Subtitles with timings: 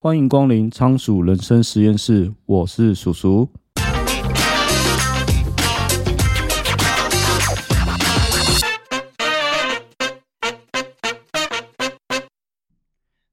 [0.00, 3.50] 欢迎光临仓鼠人生实验室，我是鼠鼠。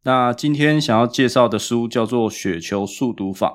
[0.01, 3.47] 那今天想要介绍的书叫做《雪球速读法》。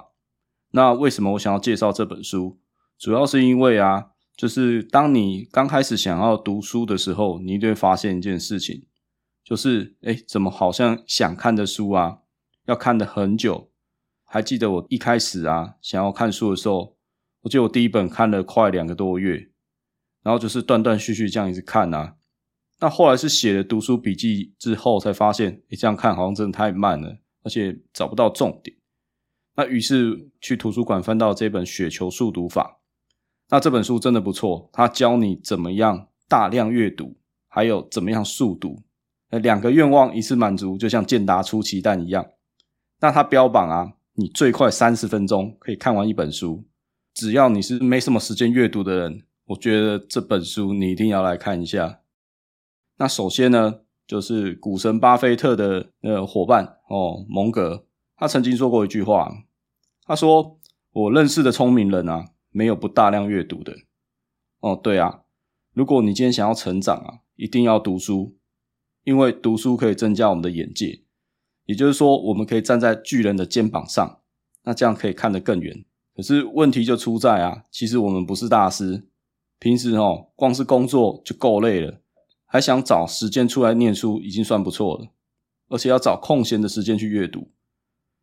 [0.71, 2.61] 那为什么我想要介绍这本书？
[2.97, 8.87] 主要是因为啊，就是当你刚开始想要读书的时候，你一定会发现一件事情，
[9.43, 12.19] 就是诶，怎么好像想看的书啊，
[12.71, 13.69] 要看的很久。
[14.25, 16.97] 还记得我一开始啊，想要看书的时候，
[17.41, 19.51] 我记得我第一本看了快两个多月，
[20.23, 22.15] 然后就是断断续续这样一直看啊。
[22.79, 28.77] 那后来是写了读书笔记之后，才发现，诶，这样看好像真的太慢了，而且找不到重点。
[29.57, 32.81] 那于是去图书馆翻到这本《雪球速读法》，
[33.49, 37.17] 那这本书真的不错，它教你怎么样大量阅读，
[37.49, 38.85] 还有怎么样速读，
[39.31, 42.25] 呃，两个愿望一次满足，就像健达出奇蛋一样。
[43.01, 43.95] 那它标榜啊。
[44.15, 46.65] 你最快三十分钟可以看完一本书，
[47.15, 52.01] 只要你是没什么时间阅读的人，我觉得这本书你一定要来看一下。
[52.99, 59.33] 那首先呢，就是股神巴菲特的呃伙伴哦，蒙格，他曾经说过一句话，
[60.05, 60.59] 他说
[60.93, 63.75] ：“我认识的聪明人啊，没有不大量阅读的。”
[64.61, 65.23] 哦，对啊，
[65.73, 68.37] 如果你今天想要成长啊，一定要读书，
[69.05, 71.05] 因为读书可以增加我们的眼界。
[71.71, 74.19] 也就是说，我们可以站在巨人的肩膀上，
[74.65, 75.85] 那这样可以看得更远。
[76.17, 79.05] 可是问题就出在啊，其实我们不是大师，
[79.61, 82.01] 平时哦，光是工作就够累了，
[82.45, 85.11] 还想找时间出来念书，已经算不错了。
[85.69, 87.53] 而且要找空闲的时间去阅读，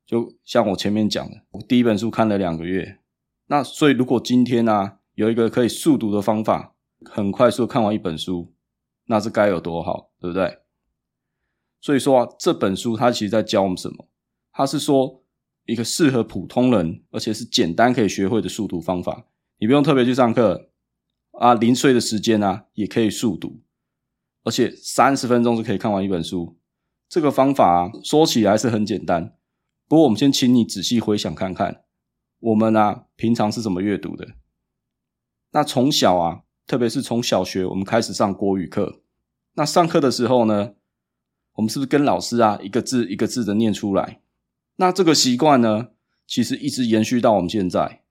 [0.05, 2.99] 就像我前面讲的，我第一本书看了两个月。
[3.45, 6.75] 那所以，如果今天啊，有一个可以速读的方法，
[7.05, 8.51] 很快速看完一本书，
[9.05, 10.57] 那是该有多好，对不对？
[11.79, 14.07] 所以说啊，这本书它其实在教我们什么？
[14.51, 15.23] 它是说
[15.65, 19.27] 一个适合普通人，而且是简单可以学会的速读方法。
[19.59, 20.69] 你不用特别去上课
[21.31, 23.61] 啊，零碎的时间啊也可以速读，
[24.43, 26.57] 而且三十分钟就可以看完一本书。
[27.07, 29.35] 这个方法啊，说起来是很简单，
[29.87, 31.83] 不过我们先请你仔细回想看看，
[32.39, 34.27] 我们啊平常是怎么阅读的？
[35.51, 39.01] 那从小啊，特别是从小学我们开始上国语课，
[39.53, 40.73] 那上课的时候呢，
[41.57, 44.21] 我们是不是跟老师啊一个字一个字的念出来？
[44.77, 45.89] 那这个习惯呢，
[46.25, 48.03] 其实一直延续到我们现在。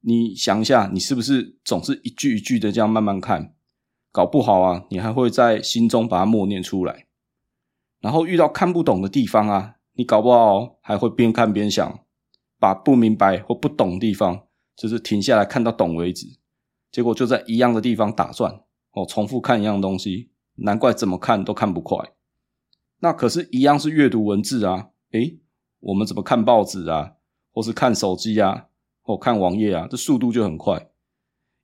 [0.00, 3.54] 你想一下，你是不是总是一句一句的这样慢慢看？
[4.12, 7.06] 搞不好啊，你还会在心中把它默念出来。
[8.00, 12.04] 然后遇到看不懂的地方啊，你搞不好还会边看边想，
[12.60, 14.46] 把不明白或不懂的地方，
[14.76, 16.38] 就是停下来看到懂为止。
[16.92, 18.60] 结果就在一样的地方打转，
[18.92, 20.30] 哦，重复看一样东西。
[20.56, 22.12] 难怪怎么看都看不快，
[23.00, 24.90] 那可是，一样是阅读文字啊。
[25.10, 25.38] 诶，
[25.80, 27.14] 我们怎么看报纸啊，
[27.52, 28.68] 或是看手机啊，
[29.02, 30.90] 或看网页啊，这速度就很快。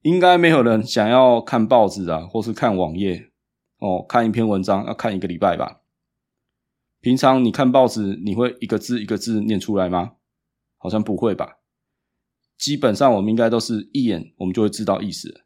[0.02, 3.30] 应该没有人想要看报纸啊，或是看网页
[3.78, 5.80] 哦，看一篇文章要看一个礼拜吧？
[7.00, 10.12] 平常你看报纸，你会一个字一个字念出来吗？
[10.76, 11.58] 好像不会吧。
[12.58, 15.44] 基本上我们应该都是一眼我们就会知道意思。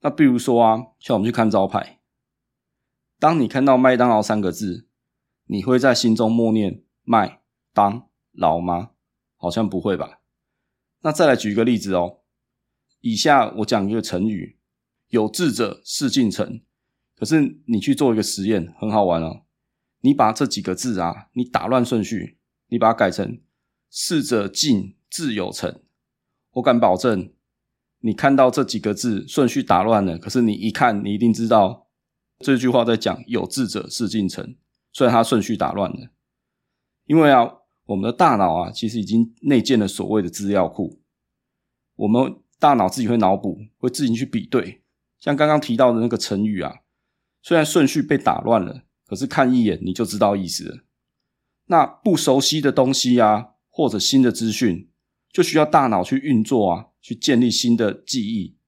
[0.00, 1.98] 那比如说啊，像我们去看招牌。
[3.24, 4.86] 当你看到麦当劳三个字，
[5.46, 7.40] 你会在心中默念麦
[7.72, 8.90] 当劳吗？
[9.38, 10.20] 好像不会吧。
[11.00, 12.18] 那再来举一个例子哦。
[13.00, 14.58] 以下我讲一个成语：
[15.08, 16.60] 有志者事竟成。
[17.16, 19.44] 可是你去做一个实验，很好玩哦。
[20.02, 22.36] 你把这几个字啊，你打乱顺序，
[22.68, 23.40] 你把它改成
[23.88, 25.80] 事者竟志有成。
[26.50, 27.32] 我敢保证，
[28.00, 31.83] 你看到这几个字顺序打乱了，可是你一看，你一定知道。
[32.44, 34.54] 这句话在讲有志者事竟成，
[34.92, 36.10] 虽然它顺序打乱了，
[37.06, 37.50] 因为啊，
[37.86, 41.00] 我们的大脑啊，其实已经内建了所谓的资料库，
[41.96, 44.82] 我们大脑自己会脑补，会自己去比对。
[45.18, 46.80] 像刚刚提到的那个成语啊，
[47.40, 50.84] 虽然顺序被打乱了，可是看一眼你就知道意思了。
[51.68, 54.90] 那不熟悉的东西啊，或者新的资讯，
[55.32, 58.58] 就需要大脑去运作啊，去建立新的记忆。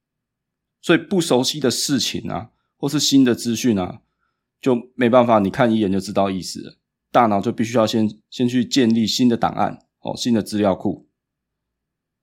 [0.81, 2.49] 所以不熟悉的事情啊。
[2.77, 4.01] 或是新的资讯啊，
[4.61, 6.77] 就没办法，你看一眼就知道意思了。
[7.11, 11.07] 大脑就必须要先先去建立新的档案哦，新的资料库。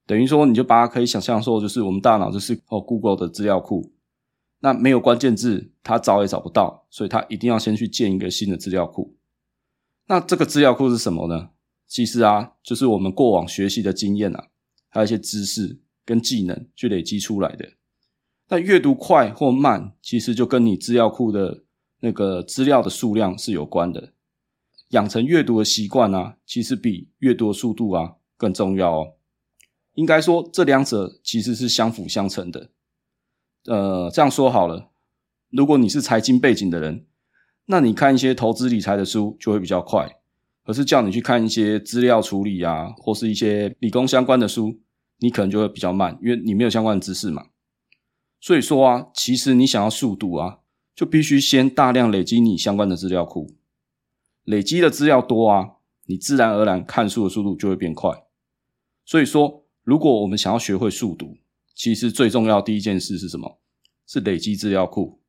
[0.05, 3.91] 等于说，你就把它可以想象说，就是我们大脑就是哦，Google 的资料库。
[4.59, 9.15] 那没有关键字，它找也找不到，所以它一定要先去建一个新的资料库。
[10.07, 11.49] 那这个资料库是什么呢？
[11.87, 14.47] 其实啊，就是我们过往学习的经验啊，
[14.89, 17.73] 还有一些知识跟技能去累积出来的。
[18.47, 21.63] 那阅读快或慢，其实就跟你资料库的
[22.01, 24.13] 那个资料的数量是有关的。
[24.89, 29.13] 养成阅读的习惯啊，其实比阅读的速度啊更重要哦。
[29.95, 32.69] 应该说，这两者其实是相辅相成的。
[33.65, 34.91] 呃，这样说好了，
[35.49, 37.05] 如果你是财经背景的人，
[37.65, 40.07] 那你看一些投资理财的书就会比较快。
[40.63, 44.79] 可是叫你去看一些资料处理啊，或是一些理工相关的书，
[45.17, 47.47] 你可能就会比较慢，因为你没有相关的知识嘛。
[48.45, 50.59] 所以说啊，其实你想要速读啊，
[50.95, 53.55] 就必须先大量累积你相关的资料库。
[54.43, 58.11] 累积的资料多啊，你自然而然看书的速度就会变快。
[59.03, 61.39] 所以说，如果我们想要学会速读，
[61.73, 63.59] 其实最重要第一件事是什么？
[64.05, 65.23] 是累积资料库。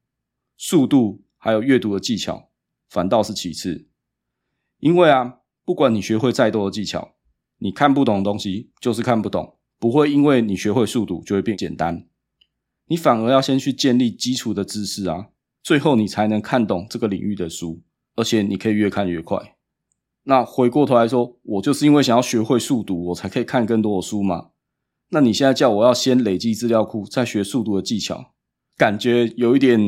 [0.58, 2.50] 速度还有阅读的技巧，
[2.90, 3.88] 反倒是其次。
[4.78, 7.14] 因为啊，不管你学会再多的技巧，
[7.60, 12.06] 你看不懂的东西就是看不懂，不会因为你学会速读就会变简单。
[12.86, 15.28] 你反而要先去建立基础的知识啊，
[15.62, 17.82] 最后你才能看懂这个领域的书。
[18.18, 19.56] 而且你可以越看越快。
[20.22, 24.52] 那回过头来说，我就是因为想要学会速读，我才可以看更多的书嘛。
[25.10, 28.32] 那你现在叫我要先累积资料库，再学速读的技巧，
[28.74, 29.78] 感觉有一点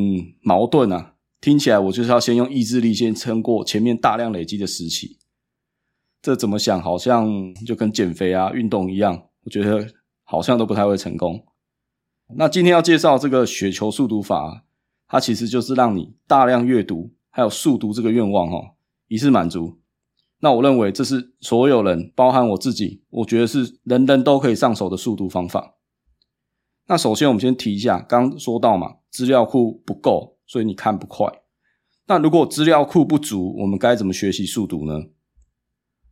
[0.42, 1.14] 矛盾啊。
[1.40, 5.16] 听起来我就是要先用意志力先撑过前面大量累积的时期。
[6.20, 9.88] 这怎么想，好像就跟减肥啊、运动一样，我觉得
[10.22, 11.46] 好像都不太会成功。
[12.34, 14.64] 那今天要介绍这个雪球速读法，
[15.06, 17.12] 它其实就是让你大量阅读。
[17.30, 18.74] 还有速读这个愿望哈，
[19.06, 19.78] 一次满足。
[20.40, 25.76] 那我认为这是所有人，包含我自己，我觉得是人人都可以上手的速读方法。
[26.88, 31.26] 那首先我们先提一下，刚说到嘛，资料库不够，所以你看不快。
[32.06, 35.04] 那如果资料库不足，我们该怎么学习速读呢？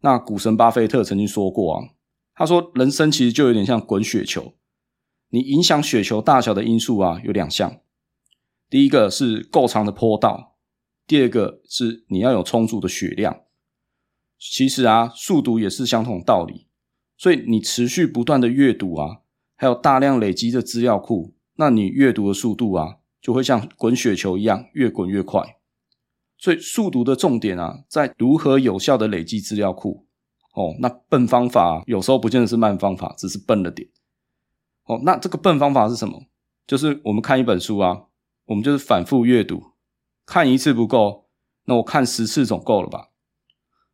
[0.03, 1.89] 那股神巴菲特曾经说过啊，
[2.35, 4.55] 他说人生其实就有点像滚雪球，
[5.37, 7.81] 你影响雪球大小的因素啊有两项，
[8.71, 10.57] 第一个是够长的坡道。
[11.07, 13.43] 第二个是你要有充足的血量。
[14.39, 16.69] 其实啊，速读也是相同道理。
[17.19, 19.19] 所以你持续不断的阅读啊，
[19.57, 25.59] 还有大量累积的资料库，那你阅读的速度啊，就会像滚雪球一样，越滚越快。
[26.39, 30.07] 所以速读的重点啊，在如何有效的累积资料库。
[30.55, 33.87] 哦，那笨方法有时候不见得是慢方法，只是笨了点。
[34.87, 36.27] 哦，那这个笨方法是什么？
[36.67, 38.05] 就是我们看一本书啊，
[38.47, 39.63] 我们就是反复阅读。
[40.25, 41.29] 看一次不够，
[41.67, 43.11] 那我看十次总够了吧？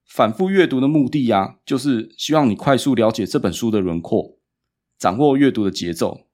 [0.07, 4.39] 反复阅读的目的啊，就是希望你快速了解这本书的轮廓，
[4.99, 6.27] 掌握阅读的节奏。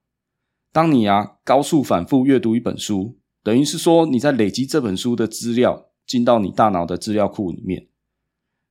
[0.73, 7.89] 当你啊高速反复阅读一本书，等于是说你在累积这本书的资料进到你大脑的资料库里面。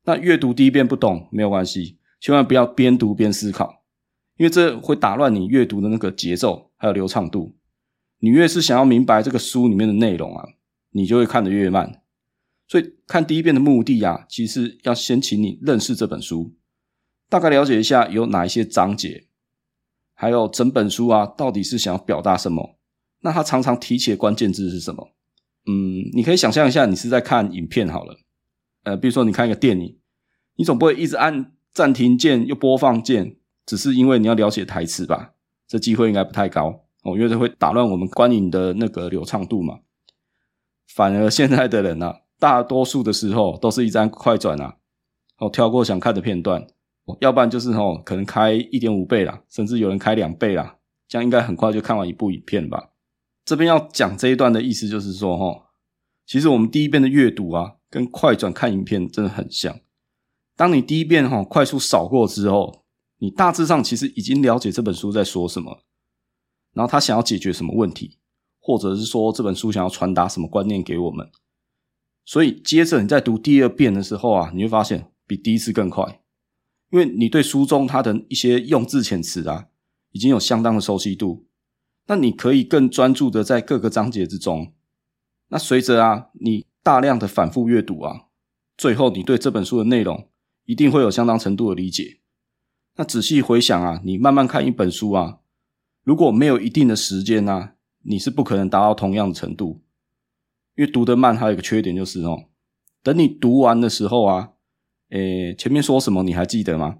[0.03, 3.76] 那阅读第一遍不懂没有关系，千万不要边读边思考，
[4.37, 7.55] 因为这会打乱你阅读的那个节奏还有流畅度。
[8.19, 10.47] 你越是想要明白这个书里面的内容啊。
[10.91, 12.01] 你就会看得越慢，
[12.67, 16.55] 所以看第一遍的目的啊，其实要先请你认识这本书，
[17.29, 19.25] 大概了解一下有哪一些章节，
[20.15, 22.79] 还有整本书啊到底是想要表达什么。
[23.19, 25.11] 那他常常提起的关键字是什么？
[25.67, 28.17] 嗯，你可以想象一下，你是在看影片好了，
[28.83, 29.99] 呃，比如说你看一个电影，
[30.55, 33.35] 你总不会一直按暂停键又播放键，
[33.67, 35.33] 只是因为你要了解台词吧？
[35.67, 39.79] 这机会应该不太高哦，因为这会打乱我们观影的那个流畅度嘛。
[40.87, 44.77] 反而现在的人啊，大多数的时候都是一张快转啊，
[45.37, 46.65] 哦，跳过想看的片段，
[47.19, 50.77] 要不然就是哦，可能开一点五倍啦，甚至有人开两倍啦，
[51.09, 52.91] 这样应该很快就看完一部影片吧。
[53.43, 55.65] 这边要讲这一段的意思就是说，哈，
[56.25, 59.77] 其实我们第一遍的阅读啊，跟快转看影片真的很像。
[60.55, 62.85] 当你第一遍哈快速扫过之后，
[63.17, 65.83] 你大致上其实已经了解这本书在说什么，
[66.73, 68.19] 然后他想要解决什么问题。
[68.59, 71.31] 或者是说这本书想要传达什么观念给我们，
[72.25, 76.19] 所以接着你在读第二遍的时候啊，你会发现比第一次更快，
[76.91, 79.67] 因为你对书中它的一些用字遣词啊，
[80.11, 81.47] 已经有相当的熟悉度，
[82.07, 84.73] 那你可以更专注的在各个章节之中。
[85.47, 88.25] 那随着啊，你大量的反复阅读啊，
[88.77, 90.27] 最后你对这本书的内容
[90.65, 92.19] 一定会有相当程度的理解。
[92.97, 95.39] 那仔细回想啊，你慢慢看一本书啊，
[96.03, 97.73] 如果没有一定的时间啊。
[98.09, 99.81] 你是不可能达到同样的程度，
[100.77, 102.45] 因为读得慢还有一个缺点就是哦，
[103.03, 104.51] 等你读完的时候啊，
[105.09, 106.99] 诶，前面说什么你还记得吗？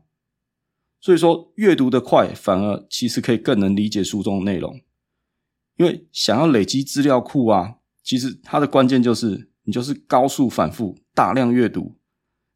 [1.00, 4.82] 所以说阅读的快反而其实可以更能理解书中的内容，
[5.78, 11.96] 因为想要累积资料库啊，其实它的关键就是你就是高速反复大量阅读，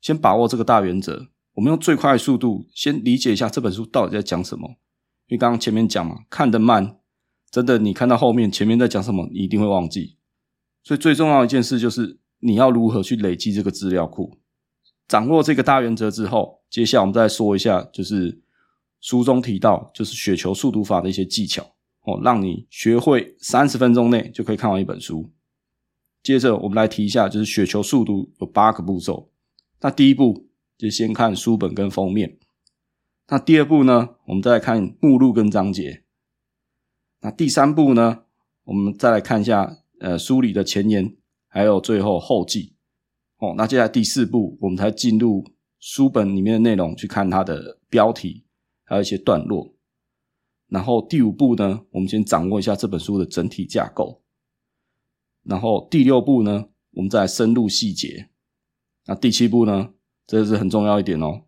[0.01, 4.70] 先把握这个大原则，我们用最快的速度先理解一下这本书到底在讲什么，
[5.27, 6.98] 因为刚刚前面讲嘛，看得慢。
[7.50, 10.15] 真的，你看到后面前面在讲什么，你一定会忘记。
[10.84, 14.38] 所以最重要一件事就是你要如何去累积这个资料库。
[15.05, 18.41] 掌握这个大原则之后，接下来我们再说一下，就是
[19.01, 21.62] 书中提到，就是雪球速读法的一些技巧
[22.03, 25.29] 哦，让你学会三十分钟内就可以看完一本书。
[26.24, 29.29] 接着我们来提一下，就是雪球速读有八个步骤。
[29.81, 30.48] 那第一步
[30.82, 32.40] 就先看书本跟封面。
[33.28, 36.06] 那第二步呢，我们再来看目录跟章节。
[37.20, 38.24] 那第三步呢，
[38.64, 41.16] 我们再来看一下呃书里的前言，
[41.48, 42.74] 还有最后后记。
[43.38, 45.46] 哦，那接下来第四步，我们才进入
[45.78, 48.48] 书本里面的内容，去看它的标题，
[48.84, 49.76] 还有一些段落。
[50.68, 54.24] 然后第五步呢，我们先掌握一下这本书的整体架构。
[55.44, 58.30] 然后第六步呢，我们再深入细节。
[59.06, 59.94] 那第七步呢，
[60.40, 61.42] 这是很重要一点哦，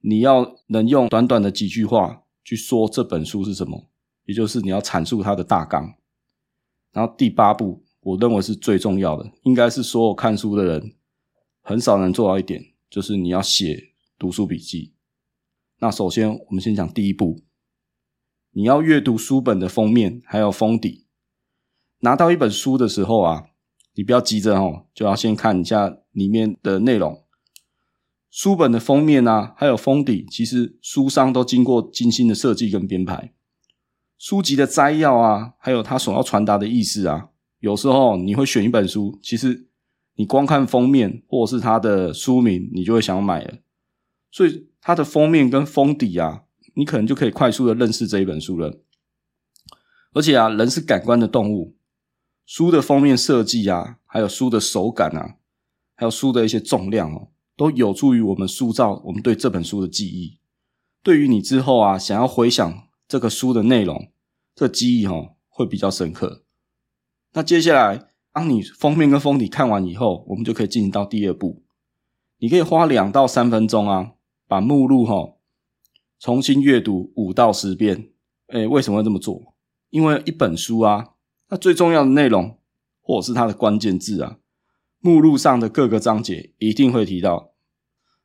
[0.00, 3.88] 你要能用短短的几句话去说这本书是什么，
[4.24, 5.94] 也就是你要阐述它的大纲。
[6.92, 7.82] 然后第八步。
[8.06, 10.94] 我认为是最重要的，应该是所有看书的人
[11.62, 14.92] 很少能做到一点，就是你要写读书笔记。
[15.78, 17.40] 那首先，我们先讲第一步，
[18.50, 21.06] 你要阅读书本的封面还有封底。
[22.00, 23.46] 拿到一本书的时候啊，
[23.94, 27.23] 你不要急着哦，就要先看一下里面的内容。
[28.34, 33.32] 书本的封面啊，还有封底，其实书商都经过精心的设计跟编排。
[34.18, 37.28] 书籍的摘要啊，还有它所要传达的意思啊。
[37.60, 39.68] 有时候你会选一本书，其实
[40.16, 43.58] 你光看封面或者是它的书名，你就会想买了。
[44.32, 46.42] 所以它的封面跟封底啊，
[46.74, 48.80] 你可能就可以快速的认识这一本书了。
[50.12, 51.76] 而且啊，人是感官的动物，
[52.44, 55.36] 书的封面设计啊，还有书的手感啊，
[55.94, 60.38] 还有书的一些重量哦，都有助于我们塑造我们对这本书的记忆。
[61.02, 64.10] 对于你之后啊，想要回想这个书的内容，
[64.54, 66.44] 这记忆哦，会比较深刻。
[67.34, 71.62] 那接下来，当你封面跟封底看完以后，我们就可以进行到第二步。
[72.38, 74.12] 你可以花两到三分钟啊，
[74.48, 75.36] 把目录齁
[76.18, 78.10] 重新阅读五到十遍。
[78.48, 79.54] 诶，为什么会这么做？
[79.90, 81.12] 因为一本书啊，
[81.48, 82.58] 它最重要的内容
[83.00, 84.38] 或者是它的关键字啊，
[85.04, 87.52] 目录上的各个章节一定会提到。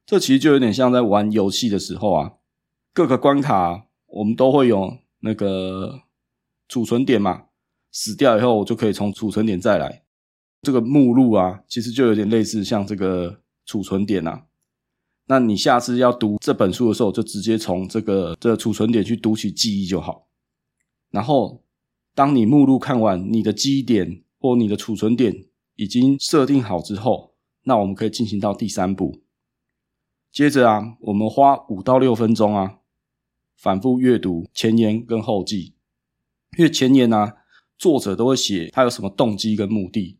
[0.06, 2.32] 这其实就有点像在玩游戏的时候啊，
[2.94, 6.04] 各个关卡我们都会有那个
[6.70, 7.48] 储存点嘛。
[7.92, 10.04] 死掉以后，我就可以从储存点再来。
[10.62, 14.46] 这个目录啊，其实就有点类似像这个储存点啊。
[15.26, 20.30] 那你下次要读这本书的时候，就直接从这个这个储存点去读取记忆就好。
[21.12, 21.62] 然后，
[22.16, 25.44] 当你目录看完，你的记忆点或你的储存点
[25.80, 27.34] 已经设定好之后，
[27.64, 29.22] 那我们可以进行到第三步。
[30.32, 32.80] 接着啊，我们花五到六分钟啊，
[33.58, 35.74] 反复阅读前言跟后记，
[36.58, 37.38] 因为前言啊。
[37.78, 40.20] 作者都会写他有什么动机跟目的，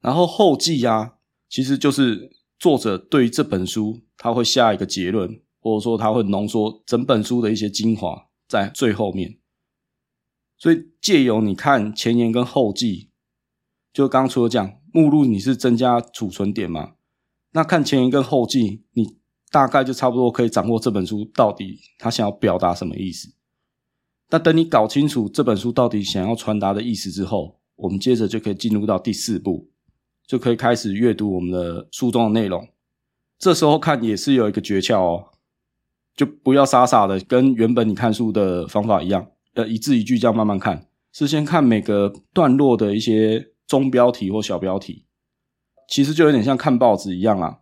[0.00, 9.36] 然后后记啊，其实就是作者对于这本书他会下一个结论，或者说他会浓缩整本书的一些精华在最后面。
[10.56, 13.10] 所以借由你看前言跟后记，
[13.92, 16.92] 就刚刚除了讲目录你是增加储存点嘛，
[17.52, 19.16] 那看前言跟后记，你
[19.50, 23.34] 大概就差不多可以掌握这本书到底他想要表达什么意思。
[24.30, 29.68] 那等你搞清楚这本书到底想要传达的意思之后，我们接着就可以进入到第四步，
[30.26, 32.66] 就可以开始阅读我们的书中的内容。
[33.38, 35.24] 这时候看也是有一个诀窍哦，
[36.16, 45.06] 就不要傻傻的跟原本你看书的方法一样，呃，一字一句这样慢慢看，是先看每个段落的一些中标题或小标题，
[45.88, 47.60] 其实就有点像看报纸一样啊。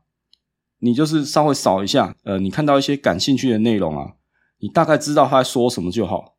[0.80, 4.14] 你就是稍微扫一下，呃，你看到一些感兴趣的内容啊，
[4.58, 6.36] 你大概知道他在说什么就好。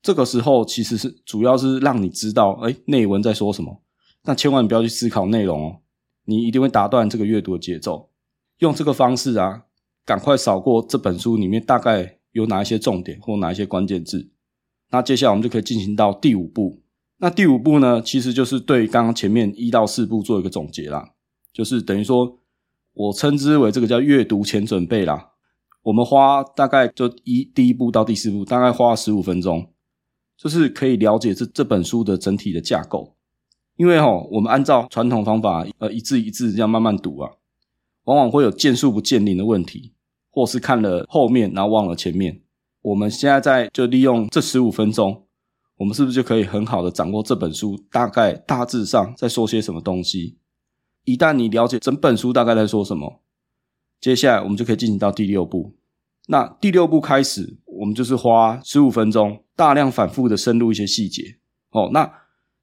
[0.00, 3.82] 这个时候其实是主要是让你知道，哎，内文在说什么。
[4.22, 5.80] 那千万不要去思考内容哦，
[6.26, 8.10] 你一定会打断这个阅读的节奏。
[8.58, 9.64] 用这个方式啊，
[10.04, 14.30] 赶快扫过这本书里面大概有哪一些重点或哪一些关键字。
[14.90, 16.80] 那接下来我们就可以进行到第五步。
[17.18, 21.10] 那第五步呢，其实就是对刚刚前面一到四步做一个总结啦，
[21.52, 22.38] 就是等于说，
[22.94, 25.32] 我称之为这个叫阅读前准备啦。
[25.82, 29.72] 我们花大概就一第一步到第四步，大概花十五分钟。
[30.36, 33.16] 就是可以了解这这本书的整体的架构，
[33.74, 37.32] 因为哈，我们按照传统方法，呃，一字一字这样慢慢读啊，
[38.04, 39.94] 往往会有见树不见林的问题，
[40.30, 42.40] 或是看了后面然后忘了前面。
[42.82, 45.24] 我们现在在就利用这十五分钟，
[45.78, 50.36] 我们是不是就可以很好的掌握这本书大概大致上在说些什么东西？
[51.04, 53.20] 一旦你了解整本书大概在说什么，
[54.00, 55.74] 接下来我们就可以进行到第六步。
[56.26, 61.38] 那第六步开始，我们就是花十五分钟，大量反复的深入一些细节。
[61.70, 62.12] 哦，那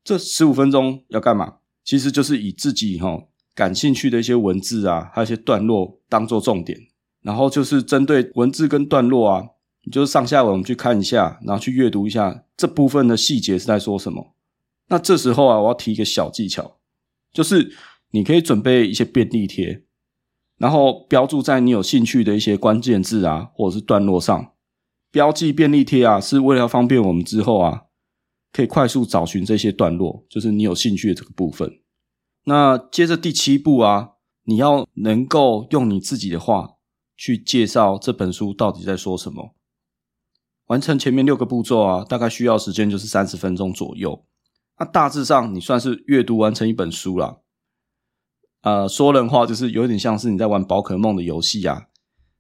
[0.04, 1.56] 这十五分钟要干嘛？
[1.84, 3.24] 其实就是以自己哈
[3.56, 6.78] 感兴趣的一些文字啊，还有一些段落当做重点，
[7.22, 9.48] 然后就是针对文字跟段落啊，
[9.86, 14.36] 你就是上下文我们去看一下，然后去阅读一下这部分的细节是在说什么。
[14.88, 16.78] 那这时候啊，我要提一个小技巧，
[17.32, 17.72] 就是
[18.12, 19.84] 你可以准备一些便利贴，
[20.58, 24.54] 然后标注在你有兴趣的一些关键字啊，或者是段落上。
[25.12, 27.84] 标记便利贴啊，是为了方便我们之后啊，
[28.52, 31.80] 可以快速找寻这些段落，就是你有兴趣的这个部分。
[32.46, 34.12] 那接着第七步啊，
[34.44, 36.76] 你要能够用你自己的话
[37.16, 39.56] 去介绍这本书到底在说什么。
[40.66, 44.26] 完成前面六个步骤啊，大概需要时间就是三十分钟左右。
[44.80, 47.38] 那大致上你算是阅读完成一本书啦。
[48.62, 51.88] 呃，说人话就是有点像是你在玩宝可梦的游戏啊，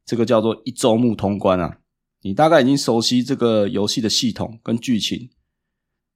[0.05, 1.77] 这个叫做一周目通关啊。
[2.22, 5.29] 你大概已经熟悉这个游戏的系统跟剧情，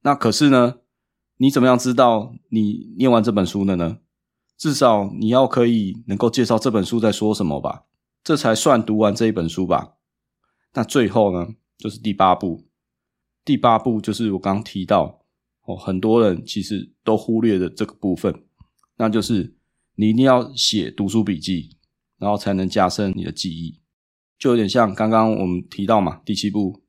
[0.02, 0.78] 那可是呢，
[1.38, 4.00] 你怎么样知道你念完这本书了呢？
[4.58, 7.84] 至少你要可以能够介绍这本书在说什么吧，
[8.24, 9.94] 这才算读完这一本书吧。
[10.74, 12.68] 那最后呢，就是第八步。
[13.44, 15.26] 第八步就是我刚刚提到
[15.64, 18.44] 哦，很多人其实都忽略的这个部分，
[18.98, 19.56] 那就是
[19.96, 21.78] 你一定要写读书笔记，
[22.20, 23.80] 然后才能加深你的记忆。
[24.38, 26.84] 就有点像刚刚我们提到嘛，第七步，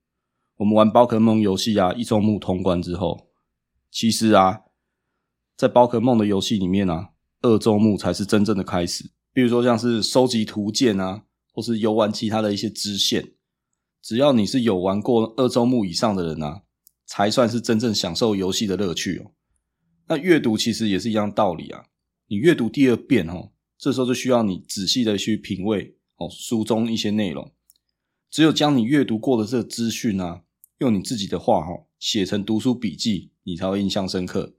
[0.56, 3.28] 我们玩宝可梦游戏啊，一周目通关之后，
[3.90, 4.61] 其实啊，
[5.56, 7.11] 在宝可梦的游戏里面啊，
[7.42, 9.11] 二周目才是真正的开始。
[9.32, 13.32] 比如说像是收集图鉴啊，或是游玩其他的一些支线，
[14.02, 16.62] 只要你是有玩过二周目以上的人啊，
[17.07, 19.33] 才算是真正享受游戏的乐趣哦。
[20.09, 21.85] 那阅读其实也是一样道理啊，
[22.26, 25.97] 你阅读第二遍哦，这时候就需要你仔细的去品味。
[26.16, 27.50] 哦，书中一些内容，
[28.30, 30.42] 只有将你阅读过的这个资讯啊，
[30.76, 34.54] 用你自己的话哈写成读书笔记，你才会印象深刻。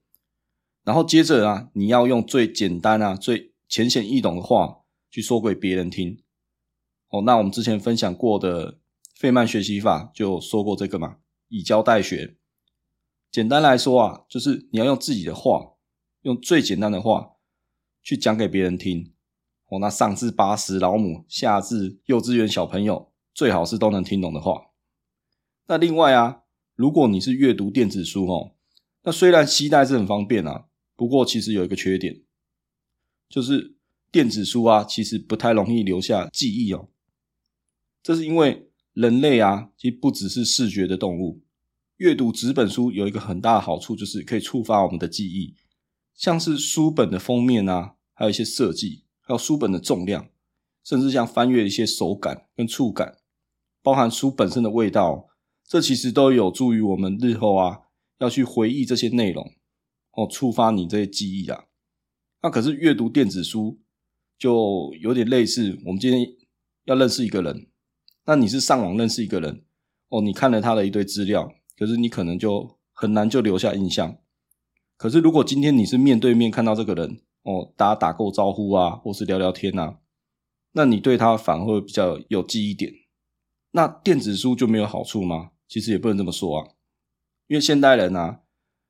[0.83, 4.79] 然后接着啊，你要用最简单啊、最浅显易懂的话
[5.11, 6.17] 去说给别人听。
[7.09, 8.79] 哦，那我们之前分享过的
[9.21, 11.17] 费曼学习法就说过这个嘛，
[11.49, 12.37] 以教代学。
[13.29, 15.73] 简单来说啊，就是你要用自己的话，
[16.23, 17.33] 用最简单的话
[18.01, 19.13] 去讲给别人听。
[19.67, 24.71] 哦，那上至八十老母，下至幼稚园小朋友，最好是都能听懂的话。
[25.67, 26.41] 那另外啊，
[26.73, 28.55] 如果你是阅读电子书哦，
[29.03, 32.23] 那虽然携带是很方便啊，不过其实有一个缺点，
[33.29, 33.75] 就是
[34.11, 36.89] 电子书啊，其实不太容易留下记忆哦。
[38.01, 41.41] 这是因为人类啊，其实不只是视觉的动物，
[41.97, 45.55] 阅读纸本书有一个很大的好处，就是可以触发我们的记忆，
[46.15, 49.05] 像是书本的封面啊，还有一些设计。
[49.23, 50.29] 还有书本的重量，
[50.83, 53.19] 甚至像翻阅一些手感跟触感，
[53.81, 55.29] 包含书本身的味道，
[55.63, 57.81] 这其实都有助于我们日后啊
[58.17, 59.53] 要去回忆这些内容
[60.13, 61.65] 哦，触发你这些记忆啊。
[62.41, 63.79] 那可是阅读电子书
[64.37, 66.27] 就有点类似，我们今天
[66.85, 67.70] 要认识一个人，
[68.25, 69.63] 那你是上网认识一个人
[70.09, 74.17] 哦，你看了他的一堆资料，可是你可能就很难就留下印象。
[74.97, 79.99] 可是如果今天你是面对面看到这个人，哦，大家打过招呼啊，或是聊聊天啊，
[80.73, 82.93] 那你对他反而会比较有记忆点。
[83.71, 85.51] 那电子书就没有好处吗？
[85.67, 86.67] 其实也不能这么说啊，
[87.47, 88.41] 因为现代人啊，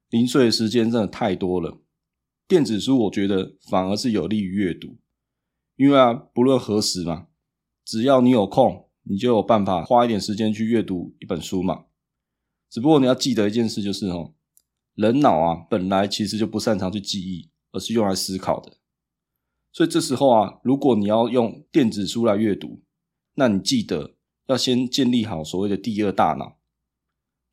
[0.09, 1.79] 零碎的时间真的太多了。
[2.47, 4.97] 电子书我觉得反而是有利于阅读，
[5.77, 7.27] 因为啊，不论何时嘛，
[7.85, 11.85] 只要你有空，你就有办法花一点时间去阅读一本书嘛。
[12.69, 14.33] 只不过你要记得一件事，就是哦，
[14.95, 17.51] 人脑啊，本来其实就不擅长去记忆。
[17.73, 18.73] 而是用来思考的，
[19.71, 22.83] 所以这时候啊，如果你要用电子书来阅读，
[23.35, 26.57] 那你记得要先建立好所谓的第二大脑，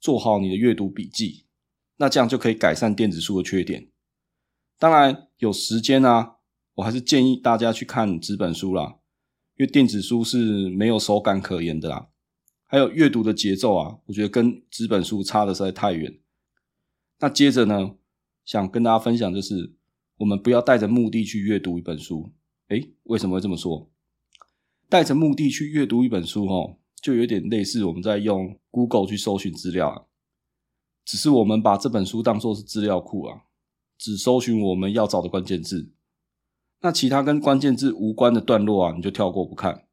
[0.00, 1.46] 做好你的阅读笔记，
[1.98, 3.92] 那这样就可以改善电子书的缺点。
[4.76, 6.38] 当然有时间啊，
[6.74, 8.97] 我还是建议大家去看纸本书啦，
[9.58, 12.08] 因为电子书是没有手感可言的啦，
[12.64, 16.18] 还有阅读的节奏啊，我觉得跟纸本书差的实在太远。
[17.20, 17.96] 那接着呢，
[18.44, 19.74] 想跟大家分享就是。
[20.18, 22.32] 我们不要带着目的去阅读一本书。
[22.70, 23.88] 诶，为什么会这么说？
[24.88, 30.06] 带着目的去阅读一本书，哦，就有点类似我们在用 Google 去搜寻资料啊。
[31.04, 33.42] 只是我们把这本书当做是资料库啊，
[33.96, 35.92] 只搜寻我们要找的关键字。
[36.80, 39.84] 那其他跟关键字无关的段落啊，你就跳过不看。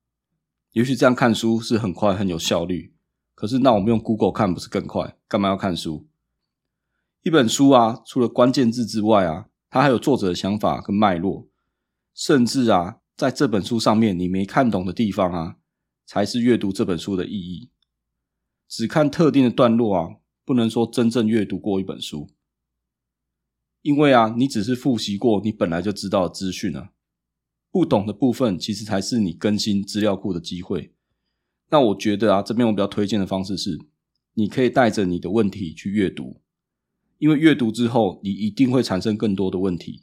[0.72, 2.94] 也许这样看书是很快很有效率，
[3.34, 5.18] 可是那我们用 Google 看不是更快？
[5.28, 6.08] 干嘛要看书？
[7.24, 9.48] 一本书啊，除了关键字之外啊。
[9.68, 11.50] 它还有作者的想法跟脉络，
[12.14, 15.58] 甚至啊，在这本书上面你没看懂的地方啊，
[16.06, 17.70] 才是阅读这本书的意义。
[18.70, 22.30] 只看特定的段落啊，不能说真正阅读过一本书，
[23.86, 26.90] 因为啊，你只是复习过你本来就知道的资讯啊，
[27.70, 30.96] 不懂的部分其实才是你更新资料库的机会。
[31.70, 33.78] 那我觉得啊，这边我比较推荐的方式是，
[34.34, 36.42] 你可以带着你的问题去阅读，
[37.20, 40.02] 因为阅读之后，你一定会产生更多的问题，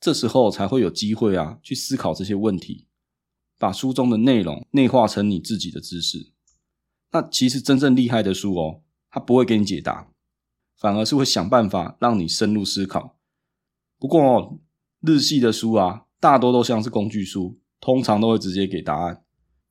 [0.00, 2.88] 这时候才会有机会啊，去思考这些问题，
[3.60, 6.32] 把书中的内容内化成你自己的知识。
[7.12, 10.10] 那其实真正厉害的书哦，它不会给你解答，
[10.78, 13.18] 反而是会想办法让你深入思考。
[13.98, 14.58] 不过哦，
[15.00, 19.24] 日系的书啊，大多都像是工具书，通常都会直接给答案。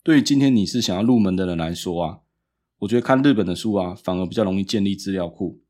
[0.04, 2.20] 对于今天你是想要入门的人来说啊，
[2.80, 5.62] 我觉得看日本的书啊，反而比较容易建立资料库。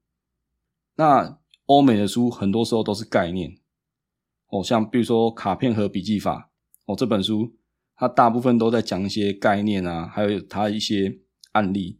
[0.95, 3.57] 那欧美的书很多时候都是概念，
[4.49, 6.51] 哦，像比如说《卡片盒笔记法》
[6.91, 7.55] 哦，这本书
[7.95, 11.19] 它大部分都在讲一些概念啊，还有它一些
[11.51, 11.99] 案例，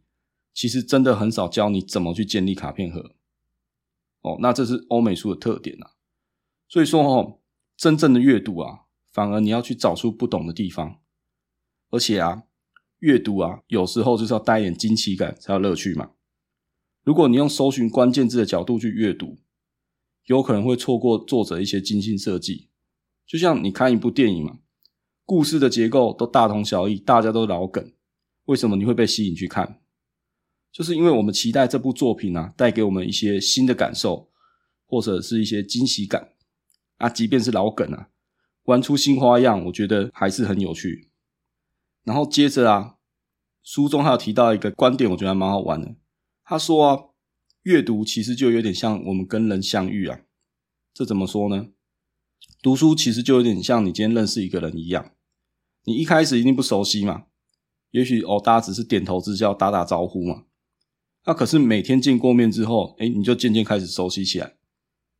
[0.52, 3.14] 其实真的很少教你怎么去建立卡片盒。
[4.28, 5.92] 哦，那这是欧美书的特点啊。
[6.68, 7.38] 所以说哦，
[7.76, 11.00] 真正的阅读啊，反而你要去找出不懂的地方。
[11.90, 12.42] 而且啊，
[12.98, 16.10] 阅读啊，有时候就是要带点惊奇感才有乐趣嘛。
[17.04, 19.38] 如果你用搜寻关键字的角度去阅读，
[20.26, 22.68] 有可能会错过作者一些精心设计。
[23.26, 24.58] 就像你看一部电影嘛，
[25.24, 27.92] 故事的结构都大同小异，大家都老梗，
[28.44, 29.77] 为什么你会被吸引去看？
[30.70, 34.30] 就是因为我们期待这部作品啊，带给我们一些新的感受，
[34.86, 36.32] 或者是一些惊喜感
[36.98, 37.08] 啊。
[37.08, 38.10] 即便是老梗啊，
[38.64, 41.08] 玩出新花样，我觉得还是很有趣。
[42.04, 42.96] 然后接着啊，
[43.62, 45.96] 书中还有提到一个观点，我觉得还蛮好玩的。
[46.44, 47.04] 他说啊，
[47.62, 50.20] 阅读其实就有点像我们跟人相遇啊。
[50.94, 51.68] 这怎么说呢？
[52.62, 55.12] 读书其实就有点像你今天认识一个人一样，
[55.84, 57.24] 你一开始一定不熟悉嘛，
[57.90, 60.44] 也许哦，大家只是点头之交，打打招呼嘛。
[61.28, 64.56] 那可是每天见过面之后，诶，你就渐渐开始熟悉起来。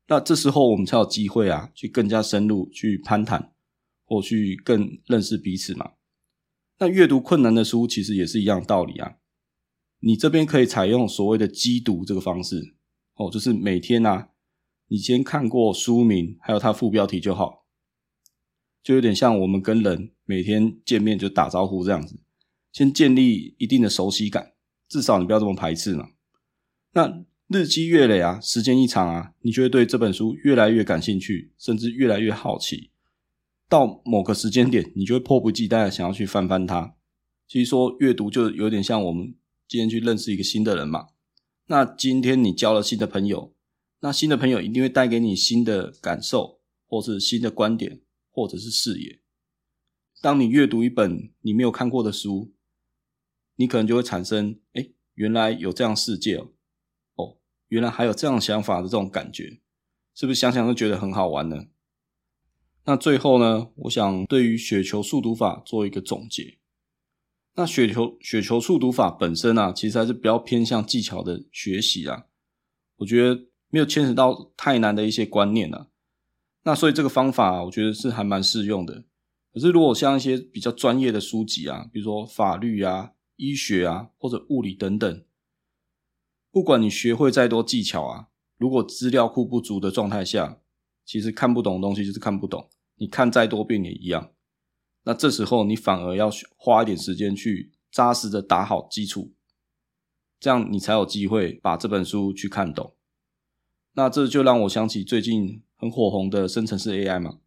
[0.07, 3.53] 那这时候我们才有机会啊，去更加深入去攀谈，
[4.07, 5.93] 或去更认识彼此嘛。
[6.79, 9.17] 那阅读困难的书其实也是一样道理啊。
[10.01, 12.75] 你这边可以采用所谓的机读这个方式
[13.17, 14.31] 哦，就是每天啊，
[14.87, 17.67] 你先看过书名还有它副标题就好，
[18.83, 22.19] 就有点像我们跟人每天见面就打招呼这样子，
[22.73, 24.55] 先建立一定的熟悉感，
[24.89, 26.09] 至少你不要这么排斥嘛。
[26.93, 32.91] 那日积月累啊，时间一长啊，你就会对这本书越来越感兴趣，甚至越来越好奇。
[33.69, 36.95] 到某个时间点，你就会迫不及待的想要去翻翻它。
[37.47, 39.35] 其实说阅读就有点像我们
[39.67, 41.09] 今天去认识一个新的人嘛。
[41.67, 43.55] 那今天你交了新的朋友，
[44.01, 49.21] 那新的朋友一定会带给你新的感受，或是新的观点，或者是视野。
[50.21, 52.53] 当你阅读一本你没有看过的书，
[53.59, 56.53] 你可能就会产生，哎，原来有这样世界哦，
[57.17, 57.37] 哦，
[57.69, 59.61] 原来还有这样想法的这种感觉，
[60.15, 61.65] 是不是想想都觉得很好玩呢？
[62.85, 66.59] 那最后呢，我想对于雪球速读法做一个总结。
[67.57, 72.27] 那雪球雪球速读法本身啊，其实还是比较偏向技巧的学习啊。
[72.99, 75.89] 我觉得没有牵扯到太难的一些观念啊。
[76.63, 79.05] 那所以这个方法，我觉得是还蛮适用的。
[79.53, 85.25] 可是如果像一些比较专业的书籍啊，比如说法律啊、医学啊或者物理等等，
[86.51, 90.61] 不管你学会再多技巧啊，如果资料库不足的状态下，
[91.05, 92.69] 其实看不懂的东西就是看不懂。
[92.97, 94.33] 你看再多遍也一样，
[95.05, 99.33] 那这时候你反而要花一点时间去扎实的打好基础，
[100.41, 102.97] 这样你才有机会把这本书去看懂。
[103.93, 107.39] 那这就让我想起最近很火红的生成式 AI 嘛，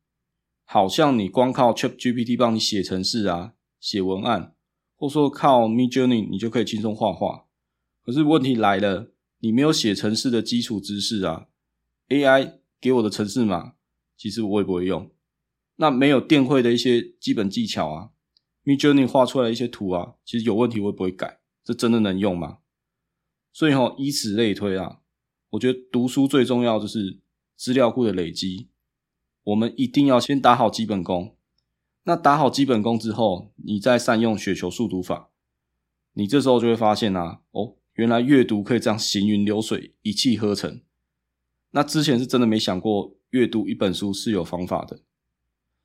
[0.63, 4.55] 好像你光靠 ChatGPT 帮你写程式啊、写文案，
[5.01, 7.47] 或说靠 Midjourney 你就可以轻松画画。
[8.03, 11.47] 可是问题来了，你没有写程式的基础知识啊
[12.09, 13.73] ，AI 给我的程式码，
[14.15, 15.09] 其实我也不会用。
[15.77, 18.11] 那没有电绘的一些基本技巧啊
[18.63, 21.39] ，Midjourney 画出来的一些图啊，其实有问题我也不会改？
[21.63, 22.59] 这真的能用吗？
[23.51, 24.99] 所以齁，以此类推啊，
[25.49, 27.19] 我觉得读书最重要就是
[27.55, 28.69] 资料库的累积，
[29.45, 31.35] 我们一定要先打好基本功。
[32.03, 35.29] 那打好基本功之后，你再善用雪球速读法，
[36.13, 40.81] 你这时候就会发现啊，哦，原来阅读可以这样行云流水，一气呵成。
[41.71, 45.01] 那之前是真的没想过阅读一本书是有方法的。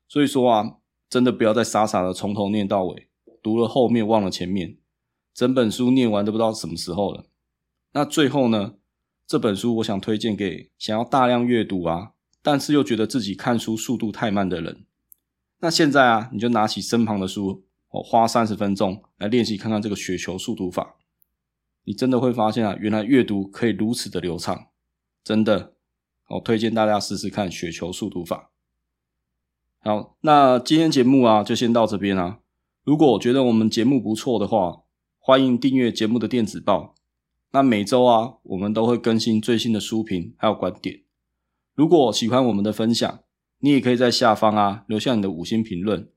[0.07, 0.77] 所以说啊，
[1.07, 3.09] 真的不要再傻傻的从头念到尾，
[3.43, 4.77] 读了后面忘了前面，
[5.35, 7.25] 整本书念完都不知道什么时候了。
[7.93, 8.73] 那最后呢，
[9.27, 14.86] 这本书我想推荐给想要大量阅读啊，但是又觉得自己看书速度太慢的人。
[15.59, 20.97] 那现在啊，你就拿起身旁的书，哦，花三十分钟来练习看看这个雪球速读法，
[21.83, 24.67] 你真的会发现啊，原来阅读可以如此的流畅，
[25.23, 25.73] 真的，
[26.29, 28.51] 我推荐大家试试看雪球速读法。
[29.79, 32.39] 好，那今天节目啊，就先到这边啊。
[32.83, 34.83] 如果觉得我们节目不错的话，
[35.19, 36.95] 欢迎订阅节目的电子报。
[37.51, 41.01] 那每周啊，我们都会更新最新的书评还有观点。
[41.73, 43.19] 如果喜欢我们的分享，
[43.59, 46.09] 你也可以在下方啊留下你的五星评论，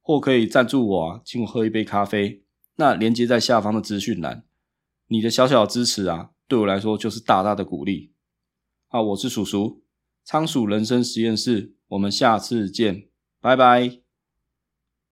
[0.00, 2.44] 或可以赞助我啊，请我喝一杯咖啡。
[2.76, 4.44] 那连接在下方的资讯栏。
[5.08, 8.12] 你的小小支持啊，对我来说就是大大的鼓励。
[8.88, 9.82] 好，我是叔叔，
[10.24, 13.08] 仓鼠人生实验室，我们下次见，
[13.40, 14.07] 拜拜。